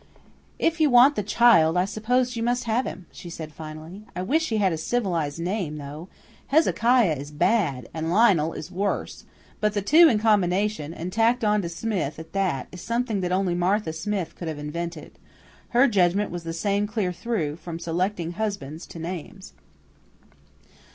"If 0.57 0.81
you 0.81 0.89
want 0.89 1.15
the 1.15 1.21
child, 1.21 1.77
I 1.77 1.85
suppose 1.85 2.35
you 2.35 2.41
must 2.41 2.63
have 2.63 2.87
him," 2.87 3.05
she 3.11 3.29
said 3.29 3.53
finally. 3.53 4.07
"I 4.15 4.23
wish 4.23 4.49
he 4.49 4.57
had 4.57 4.73
a 4.73 4.77
civilized 4.79 5.39
name, 5.39 5.77
though. 5.77 6.07
Hezekiah 6.47 7.13
is 7.13 7.29
bad, 7.29 7.87
and 7.93 8.09
Lionel 8.09 8.53
is 8.53 8.71
worse; 8.71 9.25
but 9.59 9.75
the 9.75 9.81
two 9.83 10.09
in 10.09 10.17
combination, 10.17 10.91
and 10.91 11.13
tacked 11.13 11.43
on 11.43 11.61
to 11.61 11.69
Smith 11.69 12.17
at 12.17 12.33
that, 12.33 12.67
is 12.71 12.81
something 12.81 13.21
that 13.21 13.31
only 13.31 13.53
Martha 13.53 13.93
Smith 13.93 14.35
could 14.35 14.47
have 14.47 14.57
invented. 14.57 15.19
Her 15.69 15.87
judgment 15.87 16.31
was 16.31 16.45
the 16.45 16.51
same 16.51 16.87
clear 16.87 17.13
through, 17.13 17.57
from 17.57 17.77
selecting 17.77 18.31
husbands 18.31 18.87
to 18.87 18.97
names." 18.97 19.53